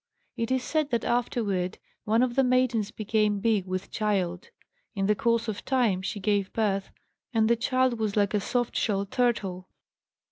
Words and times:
It 0.35 0.49
is 0.49 0.63
said 0.63 0.89
that 0.89 1.05
afterward 1.05 1.77
one 2.05 2.23
of 2.23 2.33
the 2.35 2.43
maidens 2.43 2.89
became 2.89 3.39
big 3.39 3.67
with 3.67 3.91
child. 3.91 4.49
In 4.95 5.05
the 5.05 5.13
course 5.13 5.47
of 5.47 5.63
time, 5.63 6.01
she 6.01 6.19
gave 6.19 6.51
birth, 6.53 6.91
and 7.35 7.47
the 7.47 7.55
child 7.55 7.99
was 7.99 8.15
like 8.15 8.33
a 8.33 8.39
soft 8.39 8.75
shell 8.75 9.05
turtle." 9.05 9.69